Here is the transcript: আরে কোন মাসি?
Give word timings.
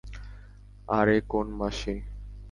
আরে 0.87 1.17
কোন 1.31 1.47
মাসি? 1.59 1.95